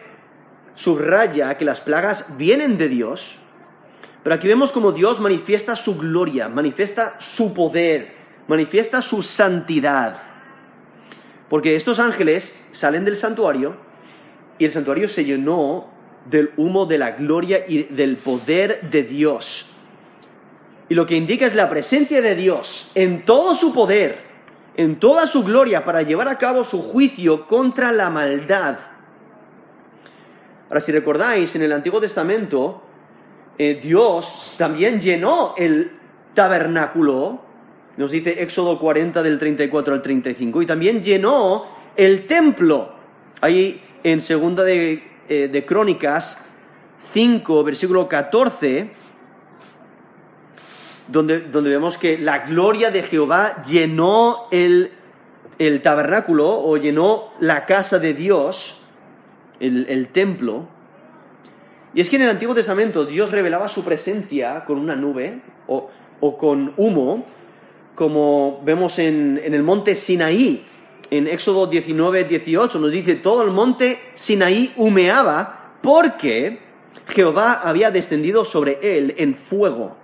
[0.75, 3.39] subraya que las plagas vienen de Dios,
[4.23, 8.13] pero aquí vemos como Dios manifiesta su gloria, manifiesta su poder,
[8.47, 10.17] manifiesta su santidad.
[11.49, 13.77] Porque estos ángeles salen del santuario
[14.57, 15.89] y el santuario se llenó
[16.29, 19.71] del humo de la gloria y del poder de Dios.
[20.89, 24.19] Y lo que indica es la presencia de Dios en todo su poder,
[24.75, 28.77] en toda su gloria, para llevar a cabo su juicio contra la maldad.
[30.69, 32.81] Ahora, si recordáis, en el Antiguo Testamento,
[33.57, 35.91] eh, Dios también llenó el
[36.33, 37.41] tabernáculo,
[37.95, 42.93] nos dice Éxodo 40 del 34 al 35, y también llenó el templo.
[43.41, 46.45] Ahí en segunda de, eh, de Crónicas
[47.13, 48.91] 5, versículo 14,
[51.07, 54.91] donde, donde, vemos que la gloria de Jehová llenó el,
[55.57, 58.76] el tabernáculo o llenó la casa de Dios,
[59.59, 60.67] el, templo.
[61.93, 65.89] Y es que en el Antiguo Testamento Dios revelaba su presencia con una nube o,
[66.19, 67.25] o con humo,
[67.95, 70.65] como vemos en, en, el monte Sinaí.
[71.09, 76.59] En Éxodo 19, 18 nos dice, todo el monte Sinaí humeaba porque
[77.07, 79.95] Jehová había descendido sobre él en fuego.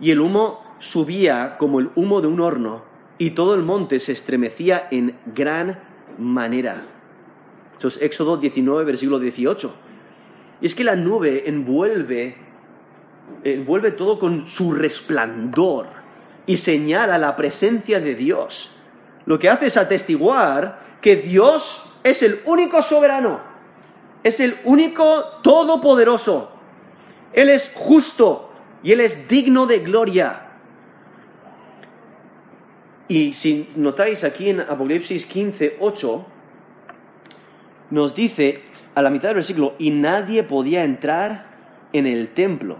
[0.00, 2.82] Y el humo subía como el humo de un horno,
[3.18, 5.80] y todo el monte se estremecía en gran
[6.18, 6.97] manera.
[7.78, 9.72] Esto es Éxodo 19, versículo 18.
[10.60, 12.34] Y es que la nube envuelve,
[13.44, 15.86] envuelve todo con su resplandor
[16.44, 18.72] y señala la presencia de Dios.
[19.26, 23.38] Lo que hace es atestiguar que Dios es el único soberano,
[24.24, 25.04] es el único
[25.44, 26.50] todopoderoso.
[27.32, 28.50] Él es justo
[28.82, 30.48] y Él es digno de gloria.
[33.06, 36.26] Y si notáis aquí en Apocalipsis 15, 8,
[37.90, 38.62] nos dice,
[38.94, 41.46] a la mitad del versículo, y nadie podía entrar
[41.92, 42.76] en el templo.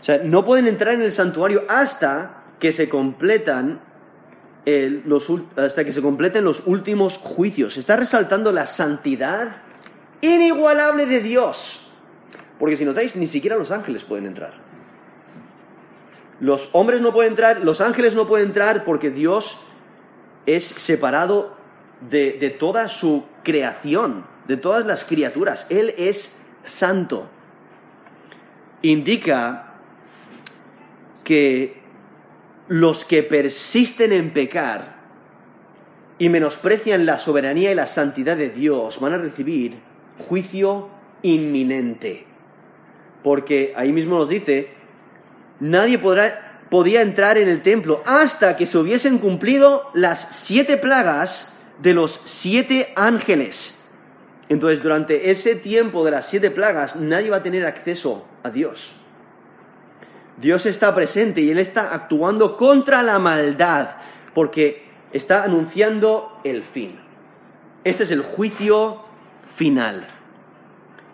[0.00, 3.80] O sea, no pueden entrar en el santuario hasta que se completan
[4.64, 7.76] los, hasta que se completen los últimos juicios.
[7.76, 9.62] Está resaltando la santidad
[10.20, 11.92] inigualable de Dios.
[12.58, 14.54] Porque si notáis, ni siquiera los ángeles pueden entrar.
[16.40, 19.60] Los hombres no pueden entrar, los ángeles no pueden entrar porque Dios
[20.46, 21.56] es separado
[22.10, 25.66] de, toda su creación, de todas las criaturas.
[25.70, 27.28] Él es santo.
[28.82, 29.74] Indica
[31.24, 31.80] que
[32.68, 34.96] los que persisten en pecar
[36.18, 39.78] y menosprecian la soberanía y la santidad de Dios van a recibir
[40.18, 40.88] juicio
[41.22, 42.26] inminente.
[43.22, 44.70] Porque ahí mismo nos dice,
[45.60, 51.52] nadie podrá, podía entrar en el templo hasta que se hubiesen cumplido las siete plagas
[51.82, 53.84] de los siete ángeles.
[54.48, 58.94] Entonces, durante ese tiempo de las siete plagas, nadie va a tener acceso a Dios.
[60.36, 63.96] Dios está presente y Él está actuando contra la maldad,
[64.34, 67.00] porque está anunciando el fin.
[67.84, 69.02] Este es el juicio
[69.56, 70.08] final.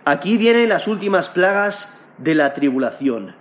[0.04, 3.34] Aquí vienen las últimas plagas de la tribulación.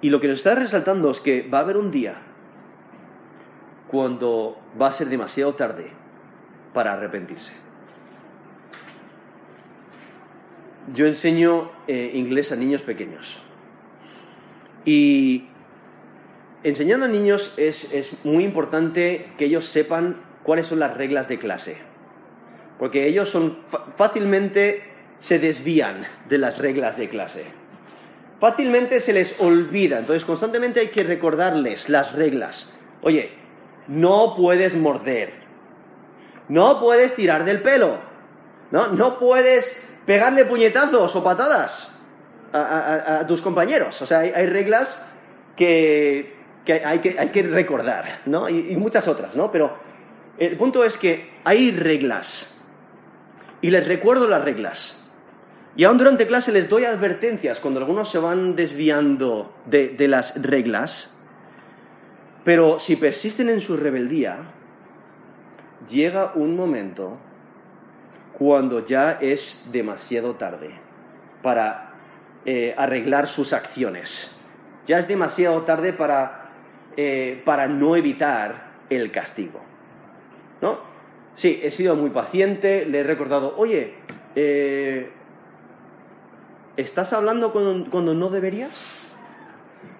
[0.00, 2.22] Y lo que nos está resaltando es que va a haber un día
[3.88, 5.90] cuando va a ser demasiado tarde
[6.72, 7.52] para arrepentirse.
[10.94, 13.42] Yo enseño eh, inglés a niños pequeños.
[14.84, 15.48] Y
[16.62, 21.38] enseñando a niños es, es muy importante que ellos sepan cuáles son las reglas de
[21.38, 21.78] clase.
[22.78, 23.58] Porque ellos son
[23.96, 24.84] fácilmente
[25.18, 27.44] se desvían de las reglas de clase.
[28.40, 29.98] Fácilmente se les olvida.
[29.98, 32.74] Entonces constantemente hay que recordarles las reglas.
[33.02, 33.32] Oye,
[33.88, 35.32] no puedes morder,
[36.48, 37.98] no puedes tirar del pelo,
[38.70, 41.98] no, no puedes pegarle puñetazos o patadas
[42.52, 44.00] a, tus compañeros.
[44.02, 45.06] O sea, hay, reglas
[45.56, 46.34] que,
[46.66, 48.48] hay que, recordar, ¿no?
[48.48, 49.50] Y, muchas otras, ¿no?
[49.52, 49.76] Pero
[50.38, 52.64] el punto es que hay reglas
[53.60, 55.04] y les recuerdo las reglas.
[55.76, 60.40] Y aún durante clase les doy advertencias cuando algunos se van desviando de, de las
[60.42, 61.17] reglas
[62.48, 64.38] pero si persisten en su rebeldía,
[65.86, 67.18] llega un momento
[68.32, 70.70] cuando ya es demasiado tarde
[71.42, 71.92] para
[72.46, 74.40] eh, arreglar sus acciones.
[74.86, 76.52] Ya es demasiado tarde para,
[76.96, 79.60] eh, para no evitar el castigo.
[80.62, 80.80] ¿No?
[81.34, 83.92] Sí, he sido muy paciente, le he recordado, oye,
[84.36, 85.10] eh,
[86.78, 88.88] ¿estás hablando cuando, cuando no deberías?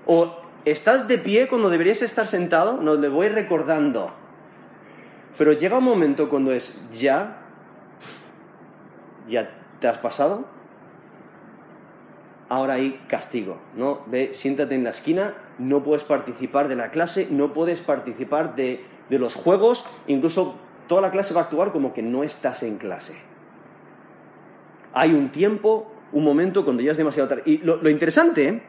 [0.07, 2.81] O ¿Estás de pie cuando deberías estar sentado?
[2.83, 4.13] No, le voy recordando.
[5.39, 7.39] Pero llega un momento cuando es ya,
[9.29, 10.45] ya te has pasado,
[12.49, 14.01] ahora hay castigo, ¿no?
[14.07, 18.85] Ve, siéntate en la esquina, no puedes participar de la clase, no puedes participar de,
[19.11, 20.57] los juegos, incluso
[20.87, 23.21] toda la clase va a actuar como que no estás en clase.
[24.93, 27.43] Hay un tiempo, un momento cuando ya es demasiado tarde.
[27.47, 28.63] Y lo, interesante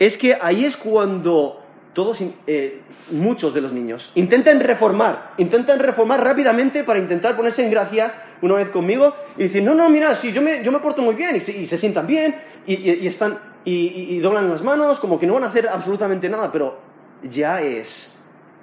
[0.00, 2.80] es que ahí es cuando todos, eh,
[3.10, 8.54] muchos de los niños intentan reformar, intentan reformar rápidamente para intentar ponerse en gracia una
[8.54, 11.36] vez conmigo y decir, no, no, mira, sí, yo me, yo me porto muy bien
[11.36, 12.34] y se, sientan bien
[12.66, 16.78] y, están y, doblan las manos como que no van a hacer absolutamente nada, pero
[17.22, 18.18] ya es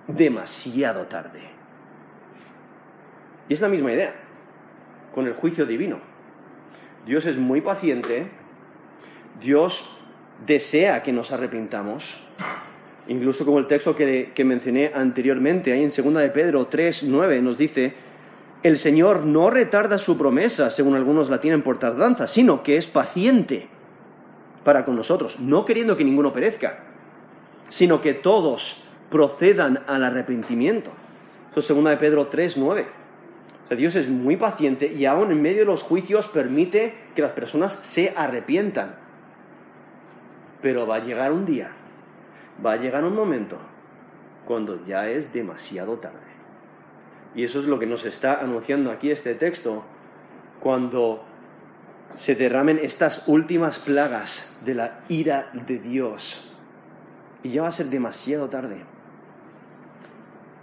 [0.07, 1.41] demasiado tarde.
[3.47, 4.15] Y es la misma idea
[5.13, 5.99] con el juicio divino.
[7.05, 8.27] Dios es muy paciente,
[9.39, 9.96] Dios
[10.45, 12.21] desea que nos arrepintamos,
[13.07, 17.57] incluso como el texto que, mencioné anteriormente, ahí en 2 de Pedro 3, 9, nos
[17.57, 17.93] dice,
[18.63, 22.87] el Señor no retarda su promesa, según algunos la tienen por tardanza, sino que es
[22.87, 23.67] paciente
[24.63, 26.83] para con nosotros, no queriendo que ninguno perezca,
[27.69, 30.91] sino que todos procedan al arrepentimiento.
[31.51, 32.85] Eso es segunda de Pedro 3, 9.
[33.75, 37.77] Dios es muy paciente y aún en medio de los juicios permite que las personas
[37.81, 39.06] se arrepientan.
[40.61, 41.71] Pero va a llegar un día,
[42.65, 43.57] va a llegar un momento
[44.45, 46.27] cuando ya es demasiado tarde.
[47.35, 49.83] Y eso es lo que nos está anunciando aquí este texto,
[50.59, 51.23] cuando
[52.15, 56.51] se derramen estas últimas plagas de la ira de Dios.
[57.43, 58.83] Y ya va a ser demasiado tarde.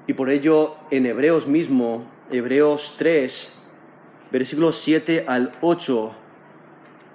[0.07, 3.63] Y por ello, en Hebreos mismo, Hebreos 3,
[4.33, 6.15] versículos 7 al 8,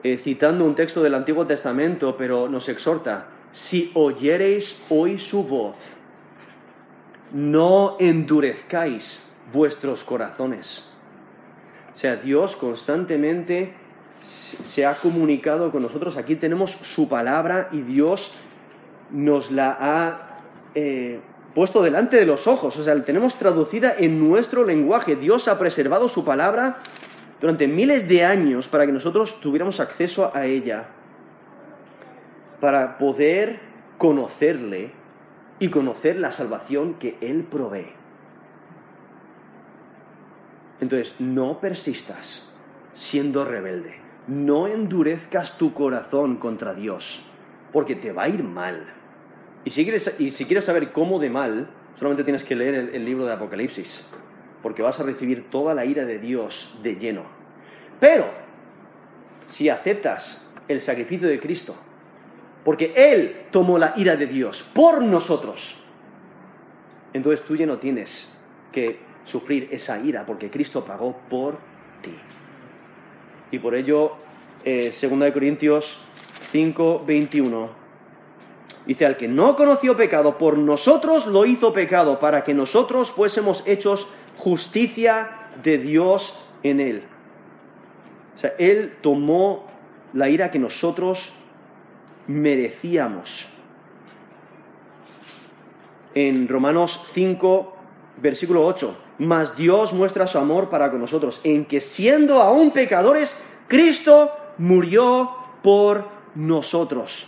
[0.03, 5.97] eh, citando un texto del Antiguo Testamento, pero nos exhorta, si oyereis hoy su voz,
[7.33, 10.89] no endurezcáis vuestros corazones.
[11.93, 13.73] O sea, Dios constantemente
[14.21, 16.17] se ha comunicado con nosotros.
[16.17, 18.35] Aquí tenemos su palabra y Dios
[19.11, 20.39] nos la ha
[20.75, 21.19] eh,
[21.53, 22.77] puesto delante de los ojos.
[22.77, 25.15] O sea, la tenemos traducida en nuestro lenguaje.
[25.15, 26.77] Dios ha preservado su palabra
[27.39, 30.87] durante miles de años para que nosotros tuviéramos acceso a ella,
[32.59, 33.59] para poder
[33.97, 34.91] conocerle
[35.59, 37.93] y conocer la salvación que Él provee.
[40.81, 42.53] Entonces, no persistas
[42.93, 43.99] siendo rebelde.
[44.27, 47.25] No endurezcas tu corazón contra Dios,
[47.71, 48.85] porque te va a ir mal.
[49.65, 52.89] Y si quieres, y si quieres saber cómo de mal, solamente tienes que leer el,
[52.89, 54.09] el libro de Apocalipsis,
[54.61, 57.23] porque vas a recibir toda la ira de Dios de lleno.
[57.99, 58.29] Pero,
[59.45, 61.75] si aceptas el sacrificio de Cristo,
[62.63, 65.81] porque Él tomó la ira de Dios por nosotros,
[67.13, 68.37] entonces tú ya no tienes
[68.71, 71.57] que sufrir esa ira, porque Cristo pagó por
[72.01, 72.15] ti.
[73.51, 74.13] Y por ello,
[74.63, 75.99] eh, 2 Corintios
[76.51, 77.69] 5, 21,
[78.85, 83.63] dice, al que no conoció pecado, por nosotros lo hizo pecado, para que nosotros fuésemos
[83.67, 84.07] hechos
[84.37, 87.03] justicia de Dios en él.
[88.35, 89.67] O sea, Él tomó
[90.13, 91.33] la ira que nosotros
[92.27, 93.49] merecíamos.
[96.15, 97.75] En Romanos 5,
[98.21, 103.37] versículo 8, mas Dios muestra su amor para con nosotros, en que siendo aún pecadores,
[103.67, 107.27] Cristo murió por nosotros.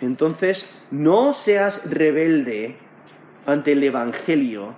[0.00, 2.76] Entonces, no seas rebelde
[3.46, 4.74] ante el Evangelio,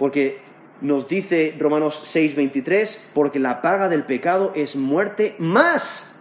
[0.00, 0.40] porque
[0.80, 6.20] nos dice Romanos 6:23, porque la paga del pecado es muerte, más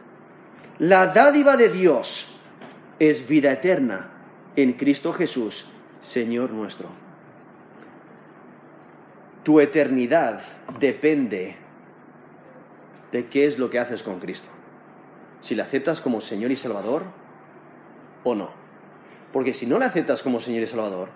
[0.78, 2.40] la dádiva de Dios
[3.00, 4.12] es vida eterna
[4.56, 5.72] en Cristo Jesús,
[6.02, 6.90] Señor nuestro
[9.50, 10.42] tu eternidad
[10.80, 11.56] depende
[13.12, 14.48] de qué es lo que haces con Cristo.
[15.42, 17.04] Si le aceptas como Señor y Salvador
[18.24, 18.52] o no.
[19.34, 21.10] Porque si no le aceptas como Señor y Salvador,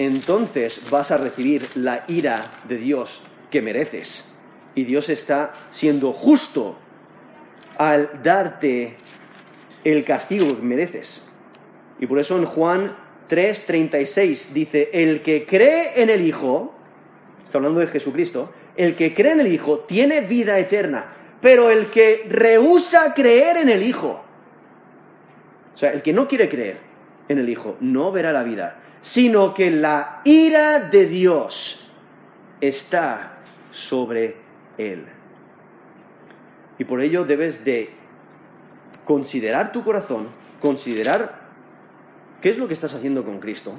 [0.00, 3.20] entonces vas a recibir la ira de Dios
[3.50, 4.34] que mereces.
[4.74, 6.78] Y Dios está siendo justo
[7.76, 8.96] al darte
[9.84, 11.28] el castigo que mereces.
[11.98, 12.96] Y por eso en Juan
[13.28, 16.72] 3:36 dice, el que cree en el Hijo,
[17.44, 21.88] está hablando de Jesucristo, el que cree en el Hijo tiene vida eterna, pero el
[21.88, 24.24] que rehúsa creer en el Hijo,
[25.74, 26.78] o sea, el que no quiere creer
[27.28, 31.90] en el Hijo, no verá la vida, sino que la ira de Dios
[32.60, 33.38] está
[33.70, 34.36] sobre
[34.78, 35.06] él.
[36.78, 37.90] Y por ello debes de
[39.04, 40.28] considerar tu corazón,
[40.60, 41.40] considerar
[42.40, 43.74] qué es lo que estás haciendo con Cristo,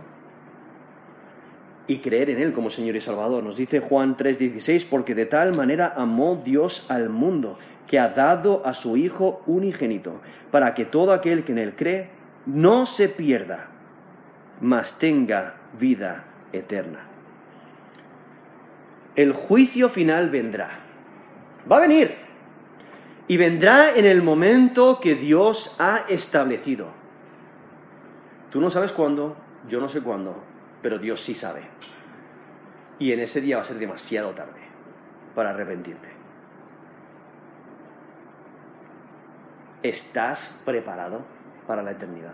[1.88, 3.44] y creer en Él como Señor y Salvador.
[3.44, 7.58] Nos dice Juan 3:16, porque de tal manera amó Dios al mundo,
[7.88, 12.10] que ha dado a su Hijo unigénito, para que todo aquel que en Él cree
[12.46, 13.71] no se pierda,
[14.62, 17.07] mas tenga vida eterna.
[19.16, 20.80] El juicio final vendrá.
[21.70, 22.16] Va a venir.
[23.28, 26.88] Y vendrá en el momento que Dios ha establecido.
[28.51, 29.36] Tú no sabes cuándo,
[29.68, 30.43] yo no sé cuándo,
[30.82, 31.62] pero Dios sí sabe.
[32.99, 34.62] Y en ese día va a ser demasiado tarde
[35.34, 36.09] para arrepentirte.
[39.82, 41.22] ¿Estás preparado
[41.66, 42.34] para la eternidad?